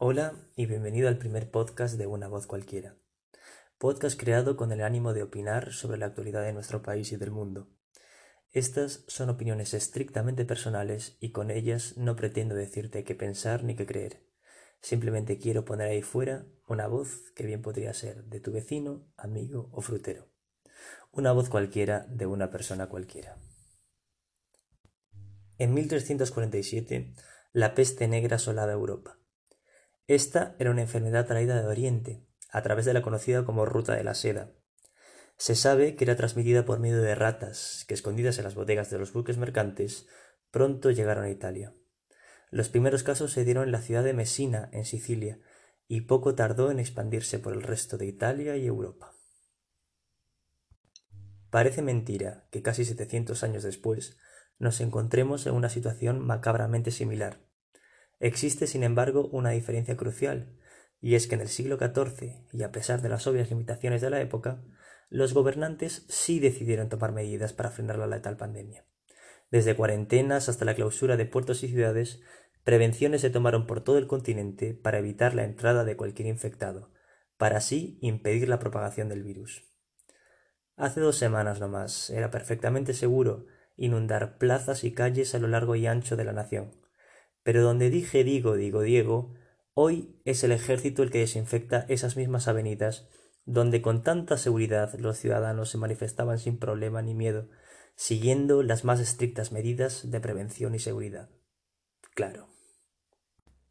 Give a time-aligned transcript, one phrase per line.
[0.00, 2.94] Hola y bienvenido al primer podcast de Una Voz Cualquiera.
[3.78, 7.32] Podcast creado con el ánimo de opinar sobre la actualidad de nuestro país y del
[7.32, 7.68] mundo.
[8.52, 13.86] Estas son opiniones estrictamente personales y con ellas no pretendo decirte qué pensar ni qué
[13.86, 14.22] creer.
[14.80, 19.68] Simplemente quiero poner ahí fuera una voz que bien podría ser de tu vecino, amigo
[19.72, 20.28] o frutero.
[21.10, 23.36] Una voz cualquiera de una persona cualquiera.
[25.58, 27.14] En 1347,
[27.52, 29.17] la peste negra asolaba Europa.
[30.08, 34.04] Esta era una enfermedad traída de Oriente, a través de la conocida como Ruta de
[34.04, 34.50] la Seda.
[35.36, 38.98] Se sabe que era transmitida por medio de ratas, que escondidas en las bodegas de
[38.98, 40.06] los buques mercantes,
[40.50, 41.74] pronto llegaron a Italia.
[42.50, 45.40] Los primeros casos se dieron en la ciudad de Messina, en Sicilia,
[45.88, 49.12] y poco tardó en expandirse por el resto de Italia y Europa.
[51.50, 54.16] Parece mentira que casi setecientos años después
[54.58, 57.47] nos encontremos en una situación macabramente similar.
[58.20, 60.56] Existe, sin embargo, una diferencia crucial,
[61.00, 64.10] y es que en el siglo XIV, y a pesar de las obvias limitaciones de
[64.10, 64.62] la época,
[65.08, 68.84] los gobernantes sí decidieron tomar medidas para frenar la letal pandemia.
[69.50, 72.20] Desde cuarentenas hasta la clausura de puertos y ciudades,
[72.64, 76.90] prevenciones se tomaron por todo el continente para evitar la entrada de cualquier infectado,
[77.38, 79.64] para así impedir la propagación del virus.
[80.76, 85.76] Hace dos semanas no más era perfectamente seguro inundar plazas y calles a lo largo
[85.76, 86.87] y ancho de la nación.
[87.42, 89.34] Pero donde dije digo, digo Diego,
[89.74, 93.08] hoy es el ejército el que desinfecta esas mismas avenidas
[93.48, 97.48] donde con tanta seguridad los ciudadanos se manifestaban sin problema ni miedo,
[97.96, 101.30] siguiendo las más estrictas medidas de prevención y seguridad.
[102.14, 102.50] Claro.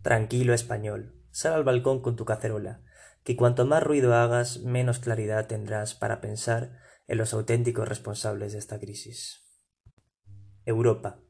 [0.00, 2.82] Tranquilo, español, sal al balcón con tu cacerola,
[3.24, 8.60] que cuanto más ruido hagas, menos claridad tendrás para pensar en los auténticos responsables de
[8.60, 9.44] esta crisis.
[10.64, 11.20] Europa,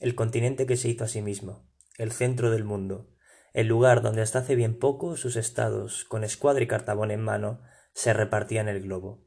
[0.00, 1.66] el continente que se hizo a sí mismo,
[1.98, 3.08] el centro del mundo,
[3.52, 7.62] el lugar donde hasta hace bien poco sus estados, con escuadra y cartabón en mano,
[7.94, 9.24] se repartían el globo.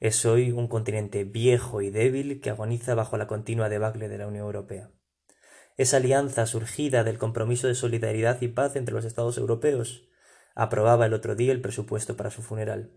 [0.00, 4.26] Es hoy un continente viejo y débil que agoniza bajo la continua debacle de la
[4.26, 4.90] Unión Europea.
[5.78, 10.08] Esa alianza surgida del compromiso de solidaridad y paz entre los Estados europeos
[10.54, 12.92] aprobaba el otro día el presupuesto para su funeral.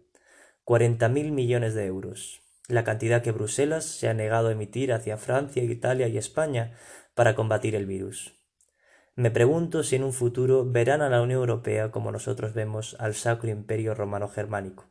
[0.63, 5.17] Cuarenta mil millones de euros, la cantidad que Bruselas se ha negado a emitir hacia
[5.17, 6.77] Francia, Italia y España
[7.15, 8.36] para combatir el virus.
[9.17, 13.15] Me pregunto si en un futuro verán a la Unión Europea como nosotros vemos al
[13.15, 14.85] Sacro Imperio Romano Germánico.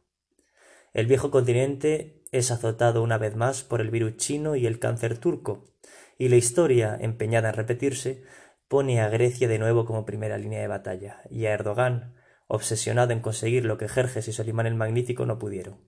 [0.93, 5.17] El viejo continente es azotado una vez más por el virus chino y el cáncer
[5.19, 5.73] turco,
[6.19, 8.25] y la historia, empeñada en repetirse,
[8.67, 12.17] pone a Grecia de nuevo como primera línea de batalla, y a Erdogan,
[12.49, 15.79] obsesionado en conseguir lo que Jerjes y Solimán el Magnífico no pudieron.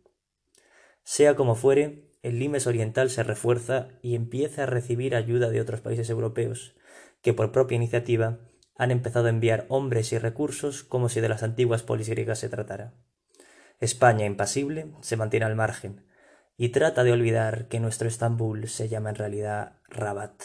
[1.03, 5.81] Sea como fuere, el limes oriental se refuerza y empieza a recibir ayuda de otros
[5.81, 6.77] países europeos,
[7.23, 8.39] que por propia iniciativa
[8.77, 12.49] han empezado a enviar hombres y recursos como si de las antiguas polis griegas se
[12.49, 12.95] tratara.
[13.81, 16.07] España, impasible, se mantiene al margen
[16.57, 20.43] y trata de olvidar que nuestro Estambul se llama en realidad Rabat.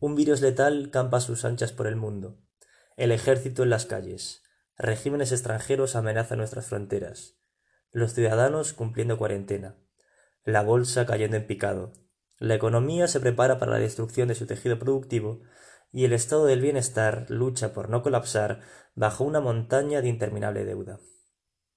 [0.00, 2.38] Un virus letal campa a sus anchas por el mundo.
[2.96, 4.42] El ejército en las calles.
[4.76, 7.38] Regímenes extranjeros amenazan nuestras fronteras
[7.90, 9.76] los ciudadanos cumpliendo cuarentena,
[10.44, 11.92] la bolsa cayendo en picado,
[12.38, 15.42] la economía se prepara para la destrucción de su tejido productivo
[15.92, 18.60] y el estado del bienestar lucha por no colapsar
[18.94, 21.00] bajo una montaña de interminable deuda.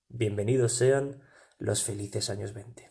[0.08, 1.22] Bienvenidos sean
[1.58, 2.91] los felices años veinte.